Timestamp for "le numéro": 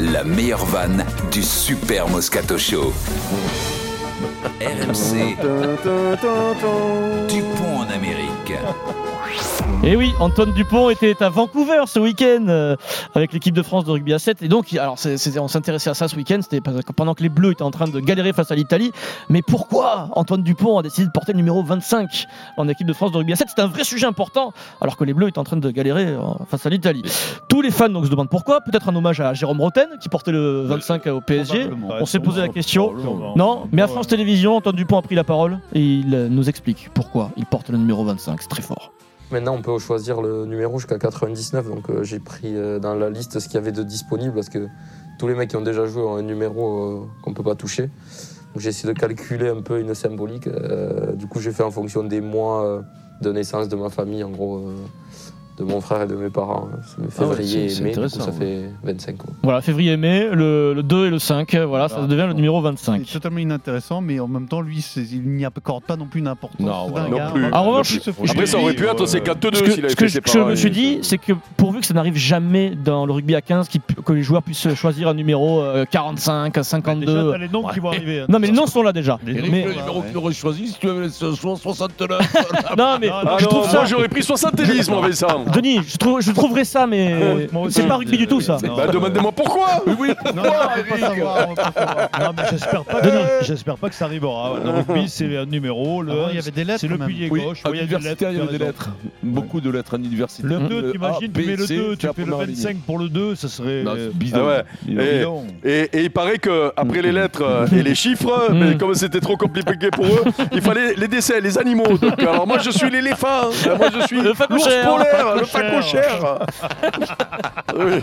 21.32-21.62, 37.68-38.02, 40.22-40.78, 62.26-62.58, 79.62-80.02